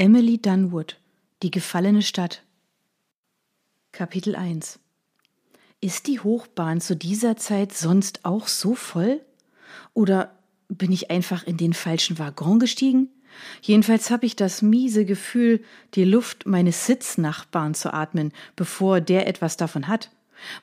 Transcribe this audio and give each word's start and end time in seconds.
Emily 0.00 0.38
Dunwood 0.38 0.96
Die 1.42 1.50
gefallene 1.50 2.00
Stadt 2.00 2.42
Kapitel 3.92 4.34
1 4.34 4.78
Ist 5.82 6.06
die 6.06 6.20
Hochbahn 6.20 6.80
zu 6.80 6.96
dieser 6.96 7.36
Zeit 7.36 7.74
sonst 7.74 8.24
auch 8.24 8.48
so 8.48 8.74
voll? 8.74 9.20
Oder 9.92 10.38
bin 10.70 10.90
ich 10.90 11.10
einfach 11.10 11.46
in 11.46 11.58
den 11.58 11.74
falschen 11.74 12.18
Waggon 12.18 12.58
gestiegen? 12.58 13.10
Jedenfalls 13.60 14.10
habe 14.10 14.24
ich 14.24 14.36
das 14.36 14.62
miese 14.62 15.04
Gefühl, 15.04 15.62
die 15.92 16.04
Luft 16.04 16.46
meines 16.46 16.86
Sitznachbarn 16.86 17.74
zu 17.74 17.92
atmen, 17.92 18.32
bevor 18.56 19.02
der 19.02 19.26
etwas 19.28 19.58
davon 19.58 19.86
hat, 19.86 20.10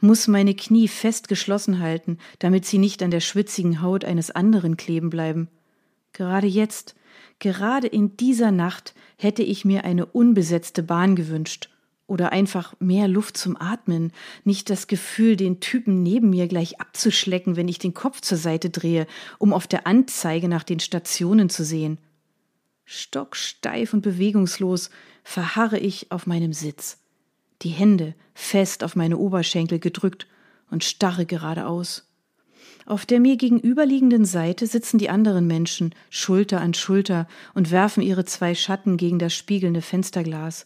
muss 0.01 0.27
meine 0.27 0.55
Knie 0.55 0.87
fest 0.87 1.27
geschlossen 1.27 1.77
halten, 1.77 2.17
damit 2.39 2.65
sie 2.65 2.79
nicht 2.79 3.03
an 3.03 3.11
der 3.11 3.19
schwitzigen 3.19 3.83
Haut 3.83 4.03
eines 4.03 4.31
anderen 4.31 4.77
kleben 4.77 5.11
bleiben. 5.11 5.47
Gerade 6.11 6.47
jetzt, 6.47 6.95
gerade 7.39 7.87
in 7.87 8.17
dieser 8.17 8.51
Nacht 8.51 8.93
hätte 9.17 9.43
ich 9.43 9.65
mir 9.65 9.83
eine 9.83 10.05
unbesetzte 10.05 10.83
Bahn 10.83 11.15
gewünscht 11.15 11.69
oder 12.07 12.31
einfach 12.31 12.73
mehr 12.79 13.07
Luft 13.07 13.37
zum 13.37 13.59
Atmen, 13.59 14.11
nicht 14.45 14.69
das 14.69 14.87
Gefühl, 14.87 15.35
den 15.35 15.59
Typen 15.59 16.03
neben 16.03 16.29
mir 16.29 16.47
gleich 16.47 16.79
abzuschlecken, 16.79 17.55
wenn 17.57 17.67
ich 17.67 17.79
den 17.79 17.93
Kopf 17.93 18.21
zur 18.21 18.37
Seite 18.37 18.69
drehe, 18.69 19.07
um 19.37 19.53
auf 19.53 19.67
der 19.67 19.85
Anzeige 19.85 20.47
nach 20.47 20.63
den 20.63 20.79
Stationen 20.79 21.49
zu 21.49 21.65
sehen. 21.65 21.97
Stocksteif 22.85 23.93
und 23.93 24.01
bewegungslos 24.01 24.89
verharre 25.23 25.77
ich 25.77 26.11
auf 26.11 26.25
meinem 26.25 26.53
Sitz, 26.53 26.99
die 27.61 27.69
Hände 27.69 28.15
fest 28.33 28.83
auf 28.83 28.95
meine 28.95 29.17
Oberschenkel 29.17 29.79
gedrückt 29.79 30.25
und 30.71 30.85
starre 30.85 31.25
geradeaus. 31.25 32.06
Auf 32.87 33.05
der 33.05 33.19
mir 33.19 33.35
gegenüberliegenden 33.35 34.23
Seite 34.23 34.65
sitzen 34.65 34.97
die 34.97 35.09
anderen 35.09 35.45
Menschen 35.45 35.93
Schulter 36.09 36.61
an 36.61 36.73
Schulter 36.73 37.27
und 37.53 37.69
werfen 37.69 38.01
ihre 38.01 38.23
zwei 38.23 38.55
Schatten 38.55 38.95
gegen 38.95 39.19
das 39.19 39.33
spiegelnde 39.33 39.81
Fensterglas. 39.81 40.65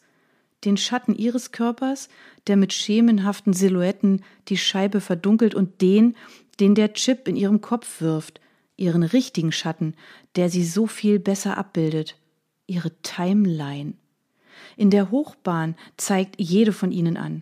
Den 0.64 0.78
Schatten 0.78 1.16
ihres 1.16 1.52
Körpers, 1.52 2.10
der 2.46 2.58
mit 2.58 2.74
schemenhaften 2.74 3.54
Silhouetten 3.54 4.24
die 4.50 4.58
Scheibe 4.58 5.02
verdunkelt, 5.02 5.56
und 5.56 5.82
den, 5.82 6.16
den 6.60 6.76
der 6.76 6.94
Chip 6.94 7.28
in 7.28 7.36
ihrem 7.36 7.60
Kopf 7.60 8.02
wirft, 8.02 8.40
ihren 8.78 9.02
richtigen 9.02 9.52
Schatten, 9.52 9.96
der 10.36 10.52
sie 10.52 10.64
so 10.64 10.86
viel 10.86 11.18
besser 11.18 11.58
abbildet, 11.58 12.18
ihre 12.68 12.92
Timeline. 13.02 13.96
In 14.78 14.92
der 14.92 15.10
Hochbahn 15.10 15.76
zeigt 15.98 16.40
jede 16.40 16.72
von 16.72 16.92
ihnen 16.92 17.18
an. 17.18 17.42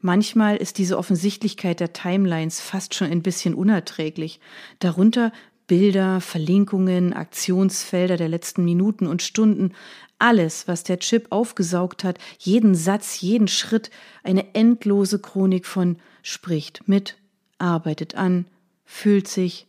Manchmal 0.00 0.56
ist 0.56 0.78
diese 0.78 0.98
Offensichtlichkeit 0.98 1.80
der 1.80 1.92
Timelines 1.92 2.60
fast 2.60 2.94
schon 2.94 3.10
ein 3.10 3.22
bisschen 3.22 3.54
unerträglich. 3.54 4.40
Darunter 4.78 5.32
Bilder, 5.66 6.20
Verlinkungen, 6.20 7.12
Aktionsfelder 7.12 8.16
der 8.16 8.28
letzten 8.28 8.64
Minuten 8.64 9.06
und 9.06 9.22
Stunden, 9.22 9.72
alles, 10.18 10.68
was 10.68 10.84
der 10.84 10.98
Chip 10.98 11.26
aufgesaugt 11.30 12.04
hat, 12.04 12.18
jeden 12.38 12.74
Satz, 12.74 13.20
jeden 13.20 13.48
Schritt, 13.48 13.90
eine 14.22 14.54
endlose 14.54 15.18
Chronik 15.18 15.66
von 15.66 15.96
spricht 16.22 16.86
mit, 16.86 17.16
arbeitet 17.58 18.14
an, 18.14 18.46
fühlt 18.84 19.28
sich, 19.28 19.66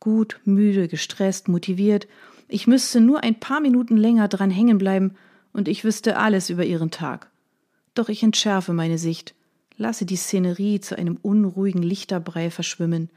gut, 0.00 0.40
müde, 0.44 0.88
gestresst, 0.88 1.48
motiviert. 1.48 2.08
Ich 2.48 2.66
müsste 2.66 3.00
nur 3.00 3.22
ein 3.22 3.38
paar 3.38 3.60
Minuten 3.60 3.96
länger 3.96 4.28
dran 4.28 4.50
hängen 4.50 4.78
bleiben 4.78 5.14
und 5.52 5.68
ich 5.68 5.84
wüsste 5.84 6.16
alles 6.18 6.50
über 6.50 6.64
ihren 6.64 6.90
Tag. 6.90 7.30
Doch 7.94 8.08
ich 8.08 8.22
entschärfe 8.22 8.72
meine 8.72 8.98
Sicht, 8.98 9.34
lasse 9.76 10.06
die 10.06 10.16
Szenerie 10.16 10.80
zu 10.80 10.96
einem 10.96 11.18
unruhigen 11.20 11.82
Lichterbrei 11.82 12.50
verschwimmen. 12.50 13.10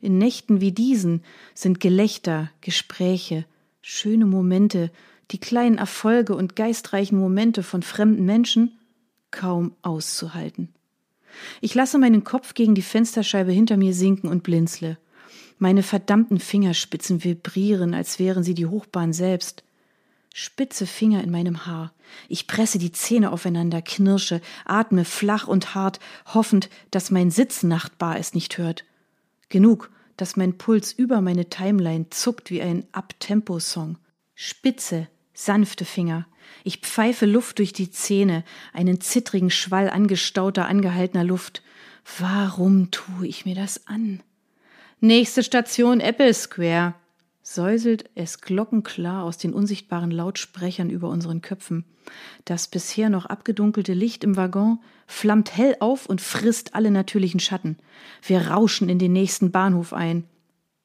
In 0.00 0.18
Nächten 0.18 0.60
wie 0.60 0.72
diesen 0.72 1.22
sind 1.54 1.80
Gelächter, 1.80 2.50
Gespräche, 2.60 3.44
schöne 3.82 4.26
Momente, 4.26 4.90
die 5.30 5.38
kleinen 5.38 5.78
Erfolge 5.78 6.34
und 6.34 6.56
geistreichen 6.56 7.18
Momente 7.18 7.62
von 7.62 7.82
fremden 7.82 8.24
Menschen 8.24 8.78
kaum 9.30 9.74
auszuhalten. 9.82 10.70
Ich 11.60 11.74
lasse 11.74 11.98
meinen 11.98 12.24
Kopf 12.24 12.54
gegen 12.54 12.74
die 12.74 12.82
Fensterscheibe 12.82 13.52
hinter 13.52 13.76
mir 13.76 13.92
sinken 13.92 14.28
und 14.28 14.42
blinzle. 14.42 14.98
Meine 15.58 15.82
verdammten 15.82 16.38
Fingerspitzen 16.38 17.22
vibrieren, 17.24 17.92
als 17.92 18.18
wären 18.18 18.44
sie 18.44 18.54
die 18.54 18.66
Hochbahn 18.66 19.12
selbst. 19.12 19.64
Spitze 20.40 20.86
Finger 20.86 21.24
in 21.24 21.32
meinem 21.32 21.66
Haar. 21.66 21.92
Ich 22.28 22.46
presse 22.46 22.78
die 22.78 22.92
Zähne 22.92 23.32
aufeinander, 23.32 23.82
knirsche, 23.82 24.40
atme 24.64 25.04
flach 25.04 25.48
und 25.48 25.74
hart, 25.74 25.98
hoffend, 26.26 26.70
dass 26.92 27.10
mein 27.10 27.32
Sitznachbar 27.32 28.20
es 28.20 28.34
nicht 28.34 28.56
hört. 28.56 28.84
Genug, 29.48 29.90
dass 30.16 30.36
mein 30.36 30.56
Puls 30.56 30.92
über 30.92 31.22
meine 31.22 31.50
Timeline 31.50 32.08
zuckt 32.10 32.52
wie 32.52 32.62
ein 32.62 32.86
Abtempo-Song. 32.92 33.98
Spitze, 34.36 35.08
sanfte 35.34 35.84
Finger. 35.84 36.24
Ich 36.62 36.82
pfeife 36.82 37.26
Luft 37.26 37.58
durch 37.58 37.72
die 37.72 37.90
Zähne, 37.90 38.44
einen 38.72 39.00
zittrigen 39.00 39.50
Schwall 39.50 39.90
angestauter, 39.90 40.68
angehaltener 40.68 41.24
Luft. 41.24 41.62
Warum 42.20 42.92
tue 42.92 43.26
ich 43.26 43.44
mir 43.44 43.56
das 43.56 43.88
an? 43.88 44.22
Nächste 45.00 45.42
Station 45.42 45.98
Apple 45.98 46.32
Square, 46.32 46.94
säuselt 47.54 48.10
es 48.14 48.42
glockenklar 48.42 49.24
aus 49.24 49.38
den 49.38 49.54
unsichtbaren 49.54 50.10
Lautsprechern 50.10 50.90
über 50.90 51.08
unseren 51.08 51.40
Köpfen. 51.40 51.86
Das 52.44 52.68
bisher 52.68 53.08
noch 53.08 53.24
abgedunkelte 53.24 53.94
Licht 53.94 54.22
im 54.22 54.36
Waggon 54.36 54.80
flammt 55.06 55.56
hell 55.56 55.74
auf 55.80 56.04
und 56.06 56.20
frisst 56.20 56.74
alle 56.74 56.90
natürlichen 56.90 57.40
Schatten. 57.40 57.78
Wir 58.22 58.48
rauschen 58.48 58.90
in 58.90 58.98
den 58.98 59.14
nächsten 59.14 59.50
Bahnhof 59.50 59.94
ein. 59.94 60.24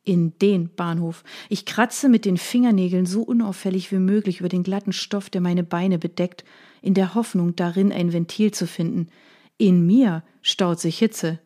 In 0.05 0.37
den 0.39 0.73
Bahnhof. 0.73 1.25
Ich 1.49 1.65
kratze 1.65 2.07
mit 2.07 2.23
den 2.23 2.37
Fingernägeln 2.37 3.05
so 3.05 3.23
unauffällig 3.23 3.91
wie 3.91 3.99
möglich 3.99 4.39
über 4.39 4.49
den 4.49 4.63
glatten 4.63 4.93
Stoff, 4.93 5.29
der 5.29 5.41
meine 5.41 5.63
Beine 5.63 5.99
bedeckt, 5.99 6.45
in 6.81 6.93
der 6.93 7.13
Hoffnung, 7.13 7.57
darin 7.57 7.91
ein 7.91 8.13
Ventil 8.13 8.51
zu 8.51 8.67
finden. 8.67 9.09
In 9.57 9.85
mir 9.85 10.23
staut 10.41 10.79
sich 10.79 10.97
Hitze. 10.97 11.39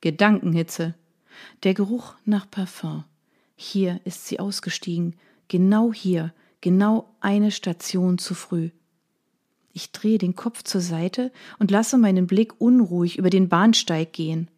Gedankenhitze. 0.00 0.94
Der 1.62 1.74
Geruch 1.74 2.14
nach 2.24 2.50
Parfum. 2.50 3.04
Hier 3.56 4.00
ist 4.04 4.26
sie 4.26 4.40
ausgestiegen, 4.40 5.14
genau 5.48 5.92
hier, 5.92 6.32
genau 6.60 7.14
eine 7.20 7.50
Station 7.50 8.18
zu 8.18 8.34
früh. 8.34 8.70
Ich 9.72 9.90
drehe 9.92 10.18
den 10.18 10.36
Kopf 10.36 10.62
zur 10.62 10.80
Seite 10.80 11.32
und 11.58 11.70
lasse 11.70 11.98
meinen 11.98 12.26
Blick 12.26 12.60
unruhig 12.60 13.18
über 13.18 13.30
den 13.30 13.48
Bahnsteig 13.48 14.12
gehen. 14.12 14.48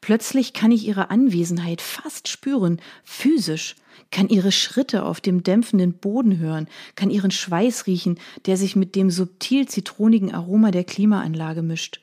Plötzlich 0.00 0.52
kann 0.52 0.72
ich 0.72 0.86
ihre 0.86 1.10
Anwesenheit 1.10 1.80
fast 1.80 2.28
spüren, 2.28 2.80
physisch, 3.04 3.76
kann 4.10 4.28
ihre 4.28 4.52
Schritte 4.52 5.04
auf 5.04 5.20
dem 5.20 5.42
dämpfenden 5.42 5.94
Boden 5.94 6.38
hören, 6.38 6.68
kann 6.94 7.10
ihren 7.10 7.30
Schweiß 7.30 7.86
riechen, 7.86 8.18
der 8.46 8.56
sich 8.56 8.76
mit 8.76 8.94
dem 8.94 9.10
subtil 9.10 9.68
zitronigen 9.68 10.34
Aroma 10.34 10.70
der 10.70 10.84
Klimaanlage 10.84 11.62
mischt. 11.62 12.00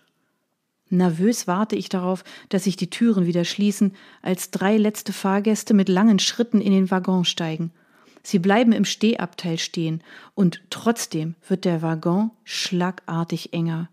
Nervös 0.90 1.48
warte 1.48 1.76
ich 1.76 1.90
darauf, 1.90 2.24
dass 2.50 2.66
sich 2.66 2.76
die 2.78 2.90
Türen 2.90 3.26
wieder 3.26 3.44
schließen, 3.44 3.94
als 4.22 4.52
drei 4.52 4.78
letzte 4.78 5.14
Fahrgäste 5.14 5.74
mit 5.74 5.90
langen 5.90 6.20
Schritten 6.20 6.62
in 6.62 6.72
den 6.72 6.92
Waggon 6.92 7.26
steigen. 7.26 7.72
Sie 8.22 8.40
bleiben 8.40 8.72
im 8.72 8.86
Stehabteil 8.86 9.58
stehen, 9.58 10.02
und 10.34 10.62
trotzdem 10.70 11.36
wird 11.48 11.66
der 11.66 11.82
Waggon 11.82 12.32
schlagartig 12.44 13.54
enger. 13.54 13.90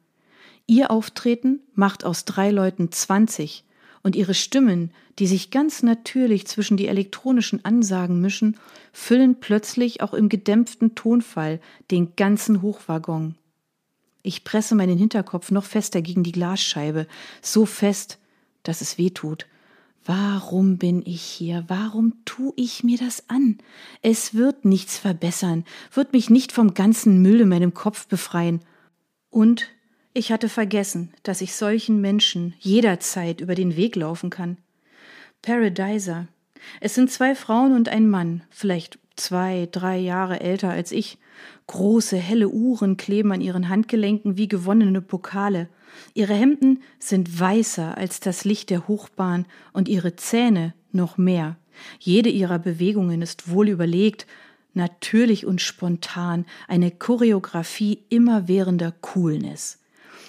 Ihr 0.66 0.90
Auftreten 0.90 1.60
macht 1.74 2.04
aus 2.04 2.24
drei 2.24 2.50
Leuten 2.50 2.92
zwanzig, 2.92 3.64
und 4.02 4.16
ihre 4.16 4.34
Stimmen, 4.34 4.90
die 5.18 5.26
sich 5.26 5.50
ganz 5.50 5.82
natürlich 5.82 6.46
zwischen 6.46 6.76
die 6.76 6.88
elektronischen 6.88 7.64
Ansagen 7.64 8.20
mischen, 8.20 8.58
füllen 8.92 9.38
plötzlich 9.38 10.00
auch 10.00 10.12
im 10.12 10.28
gedämpften 10.28 10.94
Tonfall 10.94 11.60
den 11.90 12.16
ganzen 12.16 12.62
Hochwaggon. 12.62 13.36
Ich 14.22 14.44
presse 14.44 14.74
meinen 14.74 14.98
Hinterkopf 14.98 15.50
noch 15.50 15.64
fester 15.64 16.00
gegen 16.00 16.22
die 16.22 16.32
Glasscheibe, 16.32 17.06
so 17.40 17.66
fest, 17.66 18.18
dass 18.62 18.80
es 18.80 18.98
weh 18.98 19.10
tut. 19.10 19.46
Warum 20.04 20.78
bin 20.78 21.02
ich 21.06 21.22
hier? 21.22 21.64
Warum 21.68 22.14
tu 22.24 22.52
ich 22.56 22.82
mir 22.82 22.98
das 22.98 23.28
an? 23.28 23.58
Es 24.00 24.34
wird 24.34 24.64
nichts 24.64 24.98
verbessern, 24.98 25.64
wird 25.92 26.12
mich 26.12 26.28
nicht 26.28 26.50
vom 26.52 26.74
ganzen 26.74 27.22
Müll 27.22 27.40
in 27.40 27.48
meinem 27.48 27.72
Kopf 27.72 28.06
befreien. 28.08 28.60
Und 29.30 29.68
ich 30.12 30.32
hatte 30.32 30.48
vergessen, 30.48 31.12
dass 31.22 31.40
ich 31.40 31.54
solchen 31.54 32.00
Menschen 32.00 32.54
jederzeit 32.58 33.40
über 33.40 33.54
den 33.54 33.76
Weg 33.76 33.96
laufen 33.96 34.30
kann. 34.30 34.58
Paradiser. 35.40 36.28
Es 36.80 36.94
sind 36.94 37.10
zwei 37.10 37.34
Frauen 37.34 37.72
und 37.72 37.88
ein 37.88 38.08
Mann, 38.08 38.42
vielleicht 38.50 38.98
zwei, 39.16 39.68
drei 39.70 39.98
Jahre 39.98 40.40
älter 40.40 40.70
als 40.70 40.92
ich. 40.92 41.18
Große, 41.66 42.16
helle 42.16 42.48
Uhren 42.48 42.96
kleben 42.96 43.32
an 43.32 43.40
ihren 43.40 43.68
Handgelenken 43.68 44.36
wie 44.36 44.48
gewonnene 44.48 45.00
Pokale. 45.00 45.68
Ihre 46.14 46.34
Hemden 46.34 46.82
sind 46.98 47.38
weißer 47.38 47.96
als 47.96 48.20
das 48.20 48.44
Licht 48.44 48.70
der 48.70 48.88
Hochbahn 48.88 49.46
und 49.72 49.88
ihre 49.88 50.16
Zähne 50.16 50.74
noch 50.92 51.18
mehr. 51.18 51.56
Jede 51.98 52.28
ihrer 52.28 52.58
Bewegungen 52.58 53.22
ist 53.22 53.50
wohl 53.50 53.68
überlegt, 53.68 54.26
natürlich 54.74 55.46
und 55.46 55.60
spontan, 55.60 56.46
eine 56.68 56.90
Choreografie 56.90 58.04
immerwährender 58.08 58.92
Coolness. 59.00 59.78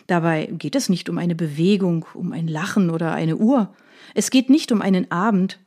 Dabei 0.08 0.48
geht 0.48 0.76
es 0.76 0.90
nicht 0.90 1.10
um 1.10 1.18
eine 1.18 1.36
Bewegung, 1.36 2.06
um 2.14 2.34
ein 2.34 2.48
Lachen 2.48 2.90
oder 2.90 3.14
eine 3.14 3.38
Uhr. 3.38 3.74
Es 4.14 4.32
geht 4.32 4.50
nicht 4.50 4.72
um 4.72 4.82
einen 4.82 5.12
Abend. 5.12 5.60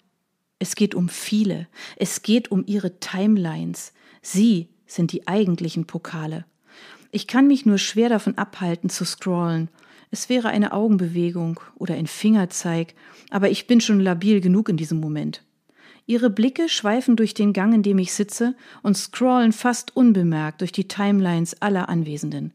Es 0.58 0.74
geht 0.74 0.94
um 0.94 1.08
viele. 1.08 1.68
Es 1.96 2.22
geht 2.22 2.50
um 2.50 2.64
ihre 2.66 2.98
Timelines. 3.00 3.92
Sie 4.22 4.68
sind 4.86 5.12
die 5.12 5.26
eigentlichen 5.26 5.86
Pokale. 5.86 6.44
Ich 7.10 7.26
kann 7.26 7.46
mich 7.46 7.66
nur 7.66 7.78
schwer 7.78 8.08
davon 8.08 8.36
abhalten 8.36 8.90
zu 8.90 9.04
scrollen. 9.04 9.68
Es 10.10 10.28
wäre 10.28 10.48
eine 10.48 10.72
Augenbewegung 10.72 11.60
oder 11.76 11.94
ein 11.94 12.06
Fingerzeig, 12.06 12.94
aber 13.30 13.50
ich 13.50 13.66
bin 13.66 13.80
schon 13.80 14.00
labil 14.00 14.40
genug 14.40 14.68
in 14.68 14.76
diesem 14.76 15.00
Moment. 15.00 15.42
Ihre 16.06 16.30
Blicke 16.30 16.68
schweifen 16.68 17.16
durch 17.16 17.34
den 17.34 17.52
Gang, 17.52 17.74
in 17.74 17.82
dem 17.82 17.98
ich 17.98 18.12
sitze, 18.12 18.54
und 18.82 18.96
scrollen 18.96 19.52
fast 19.52 19.96
unbemerkt 19.96 20.60
durch 20.60 20.70
die 20.72 20.86
Timelines 20.86 21.60
aller 21.60 21.88
Anwesenden. 21.88 22.52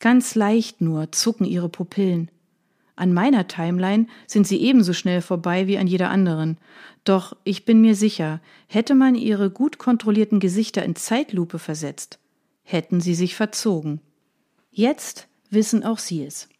Ganz 0.00 0.34
leicht 0.34 0.80
nur 0.80 1.12
zucken 1.12 1.46
ihre 1.46 1.68
Pupillen. 1.68 2.30
An 3.00 3.14
meiner 3.14 3.48
Timeline 3.48 4.08
sind 4.26 4.46
sie 4.46 4.60
ebenso 4.60 4.92
schnell 4.92 5.22
vorbei 5.22 5.66
wie 5.66 5.78
an 5.78 5.86
jeder 5.86 6.10
anderen. 6.10 6.58
Doch 7.04 7.34
ich 7.44 7.64
bin 7.64 7.80
mir 7.80 7.94
sicher, 7.94 8.42
hätte 8.66 8.94
man 8.94 9.14
ihre 9.14 9.48
gut 9.48 9.78
kontrollierten 9.78 10.38
Gesichter 10.38 10.84
in 10.84 10.94
Zeitlupe 10.94 11.58
versetzt, 11.58 12.18
hätten 12.62 13.00
sie 13.00 13.14
sich 13.14 13.34
verzogen. 13.34 14.02
Jetzt 14.70 15.28
wissen 15.48 15.82
auch 15.82 15.98
sie 15.98 16.26
es. 16.26 16.50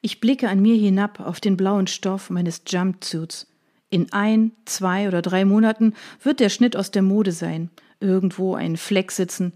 Ich 0.00 0.18
blicke 0.18 0.48
an 0.48 0.60
mir 0.60 0.74
hinab 0.74 1.20
auf 1.20 1.38
den 1.38 1.56
blauen 1.56 1.86
Stoff 1.86 2.28
meines 2.28 2.62
Jumpsuits. 2.66 3.46
In 3.88 4.12
ein, 4.12 4.50
zwei 4.64 5.06
oder 5.06 5.22
drei 5.22 5.44
Monaten 5.44 5.94
wird 6.20 6.40
der 6.40 6.48
Schnitt 6.48 6.76
aus 6.76 6.90
der 6.90 7.02
Mode 7.02 7.30
sein, 7.30 7.70
irgendwo 8.00 8.56
ein 8.56 8.76
Fleck 8.76 9.12
sitzen, 9.12 9.52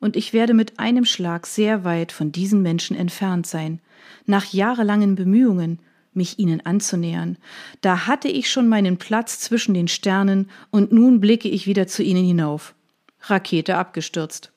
und 0.00 0.16
ich 0.16 0.32
werde 0.32 0.52
mit 0.52 0.80
einem 0.80 1.04
Schlag 1.04 1.46
sehr 1.46 1.84
weit 1.84 2.10
von 2.10 2.32
diesen 2.32 2.60
Menschen 2.60 2.96
entfernt 2.96 3.46
sein, 3.46 3.80
nach 4.26 4.52
jahrelangen 4.52 5.14
Bemühungen, 5.14 5.80
mich 6.12 6.38
ihnen 6.38 6.64
anzunähern. 6.64 7.36
Da 7.82 8.06
hatte 8.06 8.28
ich 8.28 8.50
schon 8.50 8.68
meinen 8.68 8.96
Platz 8.96 9.38
zwischen 9.38 9.74
den 9.74 9.88
Sternen, 9.88 10.50
und 10.70 10.92
nun 10.92 11.20
blicke 11.20 11.48
ich 11.48 11.66
wieder 11.66 11.86
zu 11.86 12.02
ihnen 12.02 12.24
hinauf. 12.24 12.74
Rakete 13.20 13.76
abgestürzt. 13.76 14.52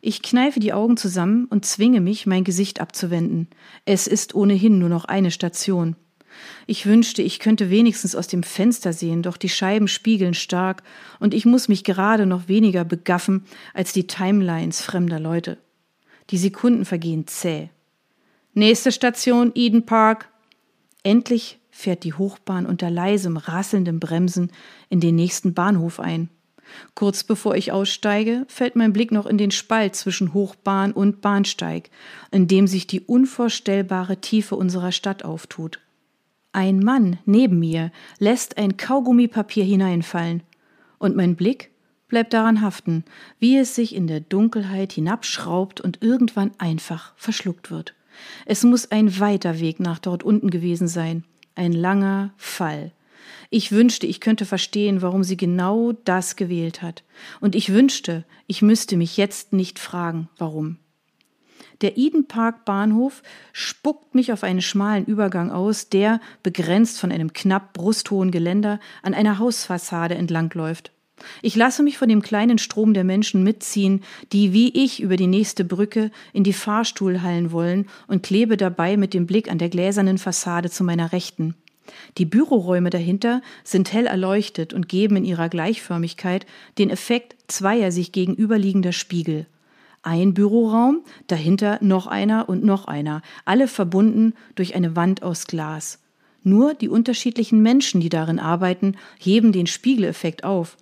Ich 0.00 0.22
kneife 0.22 0.58
die 0.58 0.72
Augen 0.72 0.96
zusammen 0.96 1.46
und 1.46 1.64
zwinge 1.64 2.00
mich, 2.00 2.26
mein 2.26 2.42
Gesicht 2.42 2.80
abzuwenden. 2.80 3.46
Es 3.84 4.08
ist 4.08 4.34
ohnehin 4.34 4.78
nur 4.78 4.88
noch 4.88 5.04
eine 5.04 5.30
Station. 5.30 5.94
Ich 6.66 6.86
wünschte, 6.86 7.22
ich 7.22 7.38
könnte 7.38 7.70
wenigstens 7.70 8.16
aus 8.16 8.26
dem 8.26 8.42
Fenster 8.42 8.92
sehen, 8.92 9.22
doch 9.22 9.36
die 9.36 9.48
Scheiben 9.48 9.86
spiegeln 9.86 10.34
stark 10.34 10.82
und 11.20 11.34
ich 11.34 11.44
muss 11.44 11.68
mich 11.68 11.84
gerade 11.84 12.26
noch 12.26 12.48
weniger 12.48 12.84
begaffen 12.84 13.44
als 13.74 13.92
die 13.92 14.08
Timelines 14.08 14.80
fremder 14.80 15.20
Leute. 15.20 15.58
Die 16.30 16.38
Sekunden 16.38 16.84
vergehen 16.84 17.26
zäh. 17.28 17.68
Nächste 18.54 18.92
Station 18.92 19.52
Eden 19.54 19.86
Park. 19.86 20.28
Endlich 21.02 21.58
fährt 21.70 22.04
die 22.04 22.12
Hochbahn 22.12 22.66
unter 22.66 22.90
leisem, 22.90 23.38
rasselndem 23.38 23.98
Bremsen 23.98 24.52
in 24.90 25.00
den 25.00 25.14
nächsten 25.14 25.54
Bahnhof 25.54 25.98
ein. 25.98 26.28
Kurz 26.94 27.24
bevor 27.24 27.54
ich 27.54 27.72
aussteige, 27.72 28.44
fällt 28.48 28.76
mein 28.76 28.92
Blick 28.92 29.10
noch 29.10 29.24
in 29.24 29.38
den 29.38 29.52
Spalt 29.52 29.96
zwischen 29.96 30.34
Hochbahn 30.34 30.92
und 30.92 31.22
Bahnsteig, 31.22 31.88
in 32.30 32.46
dem 32.46 32.66
sich 32.66 32.86
die 32.86 33.00
unvorstellbare 33.00 34.18
Tiefe 34.18 34.54
unserer 34.54 34.92
Stadt 34.92 35.24
auftut. 35.24 35.80
Ein 36.52 36.80
Mann 36.80 37.18
neben 37.24 37.58
mir 37.58 37.90
lässt 38.18 38.58
ein 38.58 38.76
Kaugummipapier 38.76 39.64
hineinfallen, 39.64 40.42
und 40.98 41.16
mein 41.16 41.36
Blick 41.36 41.70
bleibt 42.06 42.34
daran 42.34 42.60
haften, 42.60 43.04
wie 43.38 43.56
es 43.56 43.74
sich 43.74 43.94
in 43.94 44.08
der 44.08 44.20
Dunkelheit 44.20 44.92
hinabschraubt 44.92 45.80
und 45.80 46.02
irgendwann 46.02 46.52
einfach 46.58 47.14
verschluckt 47.16 47.70
wird. 47.70 47.94
Es 48.46 48.64
muss 48.64 48.90
ein 48.90 49.20
weiter 49.20 49.60
Weg 49.60 49.80
nach 49.80 49.98
dort 49.98 50.22
unten 50.22 50.50
gewesen 50.50 50.88
sein, 50.88 51.24
ein 51.54 51.72
langer 51.72 52.32
Fall. 52.36 52.92
Ich 53.50 53.70
wünschte, 53.72 54.06
ich 54.06 54.20
könnte 54.20 54.46
verstehen, 54.46 55.02
warum 55.02 55.24
sie 55.24 55.36
genau 55.36 55.92
das 55.92 56.36
gewählt 56.36 56.82
hat, 56.82 57.04
und 57.40 57.54
ich 57.54 57.72
wünschte, 57.72 58.24
ich 58.46 58.62
müsste 58.62 58.96
mich 58.96 59.16
jetzt 59.16 59.52
nicht 59.52 59.78
fragen, 59.78 60.28
warum. 60.38 60.78
Der 61.82 61.98
Eden 61.98 62.28
Park 62.28 62.64
Bahnhof 62.64 63.22
spuckt 63.52 64.14
mich 64.14 64.32
auf 64.32 64.44
einen 64.44 64.62
schmalen 64.62 65.04
Übergang 65.04 65.50
aus, 65.50 65.88
der, 65.88 66.20
begrenzt 66.42 67.00
von 67.00 67.10
einem 67.10 67.32
knapp 67.32 67.72
brusthohen 67.72 68.30
Geländer, 68.30 68.78
an 69.02 69.14
einer 69.14 69.38
Hausfassade 69.38 70.14
entlangläuft. 70.14 70.92
Ich 71.42 71.56
lasse 71.56 71.82
mich 71.82 71.98
von 71.98 72.08
dem 72.08 72.22
kleinen 72.22 72.58
Strom 72.58 72.94
der 72.94 73.04
Menschen 73.04 73.42
mitziehen, 73.42 74.02
die 74.32 74.52
wie 74.52 74.70
ich 74.70 75.00
über 75.00 75.16
die 75.16 75.26
nächste 75.26 75.64
Brücke 75.64 76.10
in 76.32 76.44
die 76.44 76.52
Fahrstuhlhallen 76.52 77.52
wollen 77.52 77.86
und 78.06 78.22
klebe 78.22 78.56
dabei 78.56 78.96
mit 78.96 79.14
dem 79.14 79.26
Blick 79.26 79.50
an 79.50 79.58
der 79.58 79.68
gläsernen 79.68 80.18
Fassade 80.18 80.70
zu 80.70 80.84
meiner 80.84 81.12
Rechten. 81.12 81.54
Die 82.18 82.24
Büroräume 82.24 82.90
dahinter 82.90 83.42
sind 83.64 83.92
hell 83.92 84.06
erleuchtet 84.06 84.72
und 84.72 84.88
geben 84.88 85.16
in 85.16 85.24
ihrer 85.24 85.48
Gleichförmigkeit 85.48 86.46
den 86.78 86.90
Effekt 86.90 87.36
zweier 87.48 87.90
sich 87.90 88.12
gegenüberliegender 88.12 88.92
Spiegel 88.92 89.46
ein 90.02 90.34
Büroraum, 90.34 91.04
dahinter 91.28 91.78
noch 91.80 92.06
einer 92.06 92.48
und 92.48 92.64
noch 92.64 92.86
einer, 92.86 93.22
alle 93.44 93.68
verbunden 93.68 94.34
durch 94.56 94.74
eine 94.74 94.96
Wand 94.96 95.22
aus 95.22 95.46
Glas. 95.46 96.00
Nur 96.42 96.74
die 96.74 96.88
unterschiedlichen 96.88 97.62
Menschen, 97.62 98.00
die 98.00 98.08
darin 98.08 98.40
arbeiten, 98.40 98.96
heben 99.18 99.52
den 99.52 99.68
Spiegeleffekt 99.68 100.42
auf. 100.42 100.76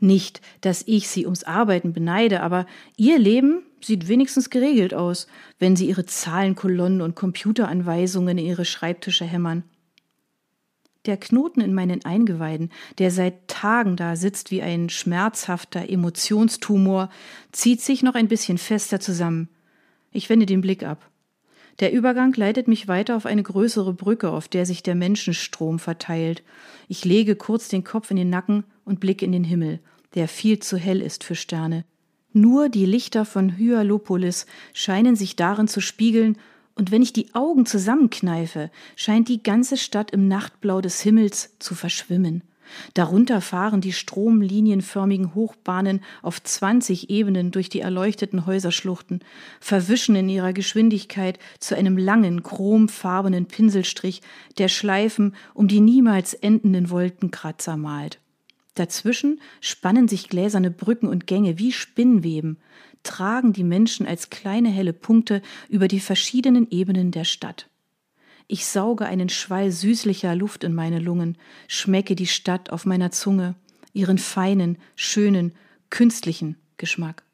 Nicht, 0.00 0.40
dass 0.60 0.84
ich 0.86 1.08
sie 1.08 1.24
ums 1.24 1.44
Arbeiten 1.44 1.92
beneide, 1.92 2.42
aber 2.42 2.66
ihr 2.96 3.18
Leben 3.18 3.62
sieht 3.80 4.08
wenigstens 4.08 4.50
geregelt 4.50 4.94
aus, 4.94 5.26
wenn 5.58 5.76
sie 5.76 5.88
ihre 5.88 6.06
Zahlenkolonnen 6.06 7.00
und 7.00 7.14
Computeranweisungen 7.14 8.38
in 8.38 8.46
ihre 8.46 8.64
Schreibtische 8.64 9.24
hämmern. 9.24 9.64
Der 11.06 11.16
Knoten 11.16 11.60
in 11.60 11.74
meinen 11.74 12.04
Eingeweiden, 12.04 12.70
der 12.98 13.10
seit 13.10 13.48
Tagen 13.48 13.96
da 13.96 14.16
sitzt 14.16 14.50
wie 14.50 14.62
ein 14.62 14.90
schmerzhafter 14.90 15.88
Emotionstumor, 15.88 17.08
zieht 17.52 17.80
sich 17.80 18.02
noch 18.02 18.14
ein 18.14 18.28
bisschen 18.28 18.58
fester 18.58 19.00
zusammen. 19.00 19.48
Ich 20.12 20.28
wende 20.28 20.46
den 20.46 20.60
Blick 20.60 20.82
ab. 20.82 21.08
Der 21.80 21.92
Übergang 21.92 22.34
leitet 22.34 22.66
mich 22.66 22.88
weiter 22.88 23.16
auf 23.16 23.24
eine 23.24 23.42
größere 23.42 23.92
Brücke, 23.92 24.30
auf 24.30 24.48
der 24.48 24.66
sich 24.66 24.82
der 24.82 24.96
Menschenstrom 24.96 25.78
verteilt. 25.78 26.42
Ich 26.88 27.04
lege 27.04 27.36
kurz 27.36 27.68
den 27.68 27.84
Kopf 27.84 28.10
in 28.10 28.16
den 28.16 28.30
Nacken 28.30 28.64
und 28.84 28.98
blicke 28.98 29.24
in 29.24 29.32
den 29.32 29.44
Himmel, 29.44 29.78
der 30.14 30.26
viel 30.26 30.58
zu 30.58 30.76
hell 30.76 31.00
ist 31.00 31.22
für 31.22 31.36
Sterne. 31.36 31.84
Nur 32.32 32.68
die 32.68 32.86
Lichter 32.86 33.24
von 33.24 33.56
Hyalopolis 33.56 34.46
scheinen 34.74 35.14
sich 35.14 35.36
darin 35.36 35.68
zu 35.68 35.80
spiegeln 35.80 36.36
und 36.74 36.90
wenn 36.90 37.02
ich 37.02 37.12
die 37.12 37.34
Augen 37.34 37.64
zusammenkneife, 37.66 38.70
scheint 38.94 39.28
die 39.28 39.42
ganze 39.42 39.76
Stadt 39.76 40.10
im 40.10 40.28
Nachtblau 40.28 40.80
des 40.80 41.00
Himmels 41.00 41.56
zu 41.58 41.74
verschwimmen. 41.74 42.42
Darunter 42.94 43.40
fahren 43.40 43.80
die 43.80 43.92
stromlinienförmigen 43.92 45.34
Hochbahnen 45.34 46.00
auf 46.22 46.42
20 46.42 47.10
Ebenen 47.10 47.50
durch 47.50 47.68
die 47.68 47.80
erleuchteten 47.80 48.46
Häuserschluchten, 48.46 49.20
verwischen 49.60 50.16
in 50.16 50.28
ihrer 50.28 50.52
Geschwindigkeit 50.52 51.38
zu 51.58 51.76
einem 51.76 51.96
langen, 51.96 52.42
chromfarbenen 52.42 53.46
Pinselstrich, 53.46 54.22
der 54.58 54.68
Schleifen 54.68 55.34
um 55.54 55.68
die 55.68 55.80
niemals 55.80 56.34
endenden 56.34 56.90
Wolkenkratzer 56.90 57.76
malt. 57.76 58.20
Dazwischen 58.74 59.40
spannen 59.60 60.06
sich 60.06 60.28
gläserne 60.28 60.70
Brücken 60.70 61.08
und 61.08 61.26
Gänge 61.26 61.58
wie 61.58 61.72
Spinnweben, 61.72 62.58
tragen 63.02 63.52
die 63.52 63.64
Menschen 63.64 64.06
als 64.06 64.30
kleine 64.30 64.68
helle 64.68 64.92
Punkte 64.92 65.42
über 65.68 65.88
die 65.88 66.00
verschiedenen 66.00 66.70
Ebenen 66.70 67.10
der 67.10 67.24
Stadt. 67.24 67.68
Ich 68.50 68.64
sauge 68.64 69.04
einen 69.04 69.28
Schwall 69.28 69.70
süßlicher 69.70 70.34
Luft 70.34 70.64
in 70.64 70.74
meine 70.74 71.00
Lungen, 71.00 71.36
schmecke 71.68 72.16
die 72.16 72.26
Stadt 72.26 72.70
auf 72.70 72.86
meiner 72.86 73.10
Zunge, 73.10 73.54
ihren 73.92 74.16
feinen, 74.16 74.78
schönen, 74.96 75.52
künstlichen 75.90 76.56
Geschmack. 76.78 77.24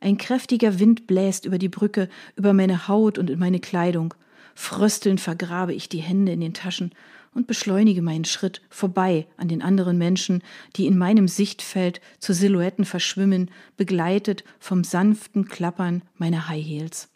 Ein 0.00 0.18
kräftiger 0.18 0.80
Wind 0.80 1.06
bläst 1.06 1.44
über 1.44 1.58
die 1.58 1.68
Brücke, 1.68 2.08
über 2.34 2.52
meine 2.54 2.88
Haut 2.88 3.18
und 3.18 3.30
in 3.30 3.38
meine 3.38 3.60
Kleidung. 3.60 4.14
Fröstelnd 4.56 5.20
vergrabe 5.20 5.74
ich 5.74 5.88
die 5.88 6.00
Hände 6.00 6.32
in 6.32 6.40
den 6.40 6.54
Taschen 6.54 6.92
und 7.34 7.46
beschleunige 7.46 8.02
meinen 8.02 8.24
Schritt 8.24 8.60
vorbei 8.68 9.28
an 9.36 9.46
den 9.46 9.62
anderen 9.62 9.96
Menschen, 9.96 10.42
die 10.74 10.86
in 10.86 10.98
meinem 10.98 11.28
Sichtfeld 11.28 12.00
zu 12.18 12.34
Silhouetten 12.34 12.84
verschwimmen, 12.84 13.52
begleitet 13.76 14.42
vom 14.58 14.82
sanften 14.82 15.46
Klappern 15.46 16.02
meiner 16.16 16.48
High 16.48 16.66
Heels. 16.66 17.08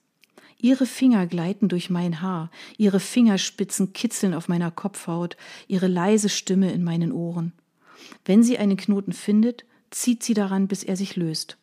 Ihre 0.62 0.86
Finger 0.86 1.26
gleiten 1.26 1.68
durch 1.68 1.90
mein 1.90 2.22
Haar, 2.22 2.48
ihre 2.78 3.00
Fingerspitzen 3.00 3.92
kitzeln 3.92 4.32
auf 4.32 4.46
meiner 4.46 4.70
Kopfhaut, 4.70 5.36
ihre 5.66 5.88
leise 5.88 6.28
Stimme 6.28 6.72
in 6.72 6.84
meinen 6.84 7.10
Ohren. 7.10 7.52
Wenn 8.24 8.44
sie 8.44 8.58
einen 8.58 8.76
Knoten 8.76 9.12
findet, 9.12 9.64
zieht 9.90 10.22
sie 10.22 10.34
daran, 10.34 10.68
bis 10.68 10.84
er 10.84 10.96
sich 10.96 11.16
löst. 11.16 11.58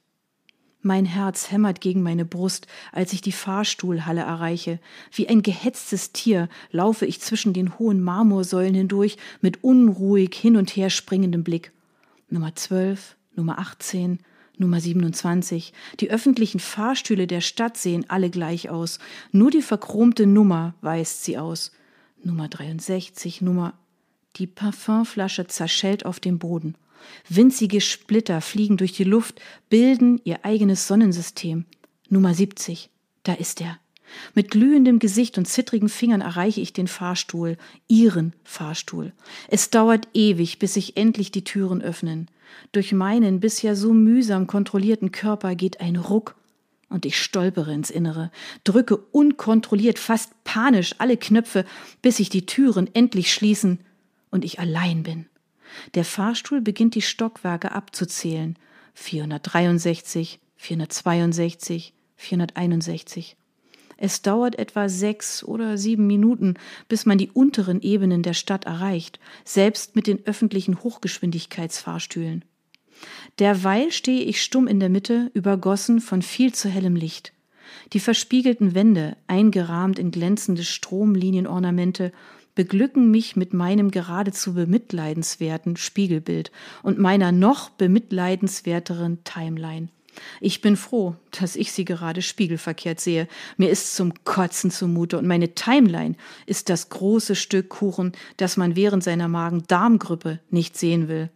Mein 0.81 1.05
Herz 1.05 1.49
hämmert 1.49 1.79
gegen 1.79 2.03
meine 2.03 2.25
Brust, 2.25 2.67
als 2.91 3.13
ich 3.13 3.21
die 3.21 3.31
Fahrstuhlhalle 3.31 4.21
erreiche. 4.21 4.79
Wie 5.13 5.29
ein 5.29 5.43
gehetztes 5.43 6.11
Tier 6.11 6.49
laufe 6.71 7.05
ich 7.05 7.21
zwischen 7.21 7.53
den 7.53 7.79
hohen 7.79 8.01
Marmorsäulen 8.01 8.75
hindurch 8.75 9.15
mit 9.39 9.63
unruhig 9.63 10.35
hin 10.35 10.57
und 10.57 10.75
her 10.75 10.89
springendem 10.89 11.45
Blick. 11.45 11.71
Nummer 12.29 12.53
12, 12.53 13.15
Nummer 13.33 13.59
18, 13.59 14.19
Nummer 14.59 14.81
27. 14.81 15.73
Die 16.01 16.11
öffentlichen 16.11 16.59
Fahrstühle 16.59 17.27
der 17.27 17.41
Stadt 17.41 17.77
sehen 17.77 18.05
alle 18.09 18.29
gleich 18.29 18.69
aus. 18.69 18.99
Nur 19.31 19.51
die 19.51 19.61
verchromte 19.61 20.25
Nummer 20.27 20.75
weist 20.81 21.23
sie 21.23 21.37
aus. 21.37 21.71
Nummer 22.23 22.49
63, 22.49 23.41
Nummer. 23.41 23.73
Die 24.35 24.47
Parfümflasche 24.47 25.47
zerschellt 25.47 26.05
auf 26.05 26.19
dem 26.19 26.39
Boden. 26.39 26.75
Winzige 27.29 27.79
Splitter 27.79 28.41
fliegen 28.41 28.75
durch 28.75 28.91
die 28.91 29.05
Luft, 29.05 29.41
bilden 29.69 30.19
ihr 30.25 30.43
eigenes 30.43 30.87
Sonnensystem. 30.87 31.65
Nummer 32.09 32.33
70. 32.33 32.89
Da 33.23 33.33
ist 33.33 33.61
er. 33.61 33.79
Mit 34.33 34.51
glühendem 34.51 34.99
Gesicht 34.99 35.37
und 35.37 35.45
zittrigen 35.45 35.89
Fingern 35.89 36.21
erreiche 36.21 36.61
ich 36.61 36.73
den 36.73 36.87
Fahrstuhl, 36.87 37.57
ihren 37.87 38.33
Fahrstuhl. 38.43 39.13
Es 39.47 39.69
dauert 39.69 40.07
ewig, 40.13 40.59
bis 40.59 40.73
sich 40.73 40.97
endlich 40.97 41.31
die 41.31 41.43
Türen 41.43 41.81
öffnen. 41.81 42.29
Durch 42.71 42.91
meinen 42.91 43.39
bisher 43.39 43.75
so 43.75 43.93
mühsam 43.93 44.47
kontrollierten 44.47 45.11
Körper 45.11 45.55
geht 45.55 45.81
ein 45.81 45.95
Ruck 45.95 46.35
und 46.89 47.05
ich 47.05 47.21
stolpere 47.21 47.73
ins 47.73 47.91
Innere, 47.91 48.31
drücke 48.63 48.97
unkontrolliert, 48.97 49.99
fast 49.99 50.43
panisch 50.43 50.95
alle 50.97 51.17
Knöpfe, 51.17 51.65
bis 52.01 52.17
sich 52.17 52.29
die 52.29 52.45
Türen 52.45 52.89
endlich 52.93 53.31
schließen 53.31 53.79
und 54.31 54.43
ich 54.43 54.59
allein 54.59 55.03
bin. 55.03 55.27
Der 55.93 56.03
Fahrstuhl 56.03 56.61
beginnt 56.61 56.95
die 56.95 57.03
Stockwerke 57.03 57.71
abzuzählen. 57.71 58.57
463, 58.95 60.39
462, 60.57 61.93
461. 62.15 63.37
Es 64.01 64.21
dauert 64.21 64.57
etwa 64.57 64.87
sechs 64.87 65.43
oder 65.43 65.77
sieben 65.77 66.07
Minuten, 66.07 66.53
bis 66.87 67.05
man 67.05 67.17
die 67.17 67.31
unteren 67.31 67.81
Ebenen 67.81 68.23
der 68.23 68.33
Stadt 68.33 68.63
erreicht, 68.63 69.19
selbst 69.43 69.97
mit 69.97 70.07
den 70.07 70.25
öffentlichen 70.25 70.81
Hochgeschwindigkeitsfahrstühlen. 70.81 72.45
Derweil 73.39 73.91
stehe 73.91 74.23
ich 74.23 74.41
stumm 74.41 74.67
in 74.67 74.79
der 74.79 74.87
Mitte, 74.87 75.31
übergossen 75.33 75.99
von 75.99 76.21
viel 76.21 76.53
zu 76.53 76.69
hellem 76.69 76.95
Licht. 76.95 77.33
Die 77.91 77.99
verspiegelten 77.99 78.73
Wände, 78.73 79.17
eingerahmt 79.27 79.99
in 79.99 80.11
glänzende 80.11 80.63
Stromlinienornamente, 80.63 82.13
beglücken 82.55 83.11
mich 83.11 83.35
mit 83.35 83.53
meinem 83.53 83.91
geradezu 83.91 84.53
bemitleidenswerten 84.53 85.75
Spiegelbild 85.75 86.53
und 86.83 86.99
meiner 86.99 87.33
noch 87.33 87.69
bemitleidenswerteren 87.69 89.25
Timeline. 89.25 89.89
Ich 90.41 90.61
bin 90.61 90.77
froh, 90.77 91.15
dass 91.31 91.55
ich 91.55 91.71
sie 91.71 91.85
gerade 91.85 92.21
spiegelverkehrt 92.21 92.99
sehe. 92.99 93.27
Mir 93.57 93.69
ist 93.69 93.95
zum 93.95 94.13
Kotzen 94.23 94.71
zumute 94.71 95.17
und 95.17 95.27
meine 95.27 95.55
Timeline 95.55 96.15
ist 96.45 96.69
das 96.69 96.89
große 96.89 97.35
Stück 97.35 97.69
Kuchen, 97.69 98.13
das 98.37 98.57
man 98.57 98.75
während 98.75 99.03
seiner 99.03 99.27
Magen-Darm-Grippe 99.27 100.39
nicht 100.49 100.77
sehen 100.77 101.07
will. 101.07 101.29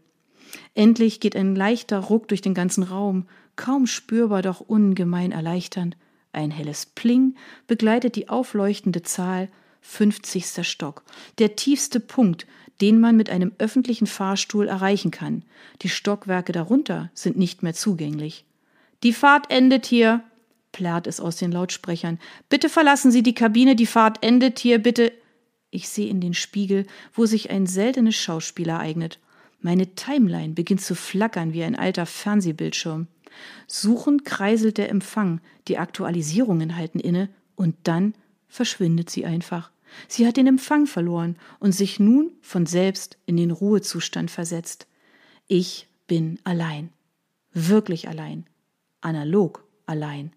Endlich 0.76 1.20
geht 1.20 1.36
ein 1.36 1.56
leichter 1.56 2.00
Ruck 2.00 2.28
durch 2.28 2.42
den 2.42 2.54
ganzen 2.54 2.84
Raum, 2.84 3.28
kaum 3.56 3.88
spürbar, 3.88 4.42
doch 4.42 4.60
ungemein 4.60 5.32
erleichternd. 5.32 5.98
Ein 6.32 6.52
helles 6.52 6.88
Pling 6.88 7.36
begleitet 7.68 8.16
die 8.16 8.30
aufleuchtende 8.30 9.04
Zahl 9.04 9.50
50. 9.82 10.68
Stock, 10.68 11.04
der 11.38 11.56
tiefste 11.56 12.00
Punkt, 12.00 12.48
den 12.82 13.00
man 13.00 13.16
mit 13.16 13.30
einem 13.30 13.54
öffentlichen 13.60 14.08
Fahrstuhl 14.08 14.68
erreichen 14.68 15.12
kann. 15.12 15.44
Die 15.82 15.90
Stockwerke 15.90 16.52
darunter 16.52 17.12
sind 17.14 17.38
nicht 17.38 17.62
mehr 17.62 17.74
zugänglich. 17.74 18.46
Die 19.04 19.12
Fahrt 19.12 19.52
endet 19.52 19.86
hier, 19.86 20.24
plärrt 20.72 21.08
es 21.08 21.20
aus 21.20 21.36
den 21.36 21.52
Lautsprechern. 21.52 22.20
Bitte 22.48 22.70
verlassen 22.70 23.12
Sie 23.12 23.22
die 23.22 23.36
Kabine, 23.36 23.76
die 23.76 23.86
Fahrt 23.86 24.24
endet 24.24 24.60
hier, 24.60 24.80
bitte. 24.80 25.12
Ich 25.72 25.90
sehe 25.90 26.10
in 26.10 26.22
den 26.22 26.34
Spiegel, 26.34 26.88
wo 27.14 27.26
sich 27.26 27.50
ein 27.50 27.68
seltenes 27.68 28.16
Schauspiel 28.16 28.70
ereignet. 28.70 29.20
Meine 29.60 29.96
Timeline 29.96 30.54
beginnt 30.54 30.82
zu 30.82 30.96
flackern 30.96 31.52
wie 31.52 31.64
ein 31.64 31.76
alter 31.76 32.06
Fernsehbildschirm. 32.06 33.08
Suchend 33.68 34.24
kreiselt 34.24 34.78
der 34.78 34.90
Empfang, 34.90 35.42
die 35.68 35.78
Aktualisierungen 35.78 36.78
halten 36.78 37.00
inne 37.00 37.30
und 37.56 37.76
dann 37.84 38.14
verschwindet 38.48 39.10
sie 39.10 39.26
einfach. 39.26 39.72
Sie 40.08 40.26
hat 40.26 40.38
den 40.38 40.48
Empfang 40.48 40.86
verloren 40.86 41.36
und 41.60 41.74
sich 41.74 42.00
nun 42.00 42.32
von 42.42 42.66
selbst 42.66 43.18
in 43.26 43.36
den 43.36 43.52
Ruhezustand 43.52 44.32
versetzt. 44.32 44.88
Ich 45.48 45.88
bin 46.08 46.40
allein. 46.44 46.90
Wirklich 47.54 48.08
allein 48.08 48.46
analog 49.04 49.64
allein. 49.86 50.32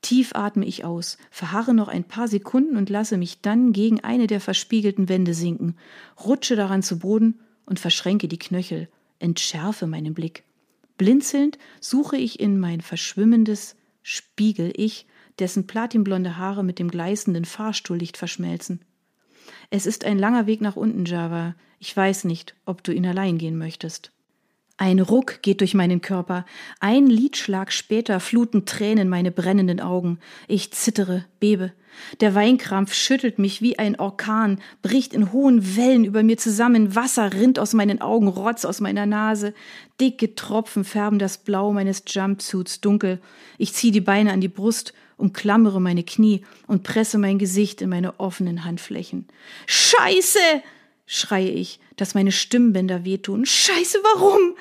Tief 0.00 0.32
atme 0.34 0.64
ich 0.64 0.84
aus, 0.84 1.18
verharre 1.30 1.74
noch 1.74 1.88
ein 1.88 2.04
paar 2.04 2.28
Sekunden 2.28 2.76
und 2.76 2.88
lasse 2.88 3.16
mich 3.16 3.40
dann 3.40 3.72
gegen 3.72 4.00
eine 4.00 4.28
der 4.28 4.40
verspiegelten 4.40 5.08
Wände 5.08 5.34
sinken, 5.34 5.76
rutsche 6.24 6.54
daran 6.54 6.82
zu 6.82 7.00
Boden 7.00 7.40
und 7.66 7.80
verschränke 7.80 8.28
die 8.28 8.38
Knöchel, 8.38 8.88
entschärfe 9.18 9.86
meinen 9.86 10.14
Blick. 10.14 10.44
Blinzelnd 10.98 11.58
suche 11.80 12.16
ich 12.16 12.40
in 12.40 12.60
mein 12.60 12.80
verschwimmendes 12.80 13.76
Spiegel-Ich, 14.02 15.06
dessen 15.38 15.66
platinblonde 15.66 16.36
Haare 16.36 16.64
mit 16.64 16.78
dem 16.78 16.90
gleißenden 16.90 17.44
Fahrstuhllicht 17.44 18.16
verschmelzen. 18.16 18.80
Es 19.70 19.86
ist 19.86 20.04
ein 20.04 20.18
langer 20.18 20.46
Weg 20.46 20.60
nach 20.60 20.76
unten, 20.76 21.04
Java. 21.04 21.54
Ich 21.78 21.96
weiß 21.96 22.24
nicht, 22.24 22.54
ob 22.64 22.82
du 22.82 22.92
ihn 22.92 23.06
allein 23.06 23.38
gehen 23.38 23.58
möchtest. 23.58 24.12
Ein 24.80 25.00
Ruck 25.00 25.42
geht 25.42 25.60
durch 25.60 25.74
meinen 25.74 26.00
Körper. 26.00 26.46
Ein 26.78 27.08
Liedschlag 27.08 27.72
später 27.72 28.20
fluten 28.20 28.64
Tränen 28.64 29.08
meine 29.08 29.32
brennenden 29.32 29.80
Augen. 29.80 30.20
Ich 30.46 30.70
zittere, 30.70 31.24
bebe. 31.40 31.72
Der 32.20 32.36
Weinkrampf 32.36 32.94
schüttelt 32.94 33.40
mich 33.40 33.60
wie 33.60 33.76
ein 33.76 33.98
Orkan, 33.98 34.60
bricht 34.82 35.14
in 35.14 35.32
hohen 35.32 35.76
Wellen 35.76 36.04
über 36.04 36.22
mir 36.22 36.36
zusammen. 36.36 36.94
Wasser 36.94 37.32
rinnt 37.32 37.58
aus 37.58 37.72
meinen 37.72 38.00
Augen, 38.00 38.28
Rotz 38.28 38.64
aus 38.64 38.80
meiner 38.80 39.04
Nase. 39.04 39.52
Dicke 40.00 40.36
Tropfen 40.36 40.84
färben 40.84 41.18
das 41.18 41.38
Blau 41.38 41.72
meines 41.72 42.04
Jumpsuits 42.06 42.80
dunkel. 42.80 43.20
Ich 43.58 43.74
ziehe 43.74 43.92
die 43.92 44.00
Beine 44.00 44.32
an 44.32 44.40
die 44.40 44.46
Brust, 44.46 44.94
umklammere 45.16 45.80
meine 45.80 46.04
Knie 46.04 46.44
und 46.68 46.84
presse 46.84 47.18
mein 47.18 47.40
Gesicht 47.40 47.82
in 47.82 47.88
meine 47.90 48.20
offenen 48.20 48.64
Handflächen. 48.64 49.26
Scheiße! 49.66 50.38
schreie 51.10 51.48
ich, 51.48 51.80
dass 51.98 52.14
meine 52.14 52.32
Stimmbänder 52.32 53.04
wehtun. 53.04 53.44
Scheiße, 53.44 53.98
warum? 54.02 54.56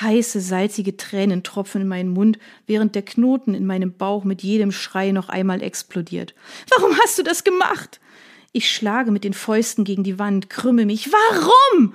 Heiße, 0.00 0.40
salzige 0.40 0.96
Tränen 0.96 1.42
tropfen 1.42 1.82
in 1.82 1.88
meinen 1.88 2.10
Mund, 2.10 2.38
während 2.66 2.94
der 2.94 3.02
Knoten 3.02 3.54
in 3.54 3.66
meinem 3.66 3.92
Bauch 3.92 4.24
mit 4.24 4.42
jedem 4.42 4.72
Schrei 4.72 5.12
noch 5.12 5.28
einmal 5.28 5.62
explodiert. 5.62 6.34
Warum 6.76 6.96
hast 6.98 7.18
du 7.18 7.22
das 7.22 7.44
gemacht? 7.44 8.00
Ich 8.52 8.70
schlage 8.70 9.10
mit 9.10 9.24
den 9.24 9.34
Fäusten 9.34 9.84
gegen 9.84 10.02
die 10.02 10.18
Wand, 10.18 10.50
krümme 10.50 10.86
mich. 10.86 11.10
Warum? 11.12 11.94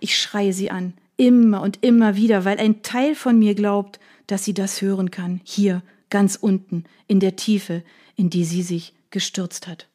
Ich 0.00 0.18
schreie 0.18 0.52
sie 0.52 0.70
an, 0.70 0.94
immer 1.16 1.62
und 1.62 1.78
immer 1.82 2.16
wieder, 2.16 2.44
weil 2.44 2.58
ein 2.58 2.82
Teil 2.82 3.14
von 3.14 3.38
mir 3.38 3.54
glaubt, 3.54 4.00
dass 4.26 4.44
sie 4.44 4.54
das 4.54 4.82
hören 4.82 5.10
kann, 5.10 5.40
hier, 5.44 5.82
ganz 6.10 6.36
unten, 6.36 6.84
in 7.06 7.20
der 7.20 7.36
Tiefe, 7.36 7.82
in 8.16 8.30
die 8.30 8.44
sie 8.44 8.62
sich 8.62 8.94
gestürzt 9.10 9.66
hat. 9.66 9.88